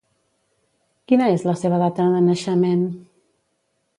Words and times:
Quina 1.11 1.27
és 1.33 1.43
la 1.49 1.55
seva 1.65 1.79
data 1.85 2.09
de 2.15 2.23
naixement? 2.31 2.83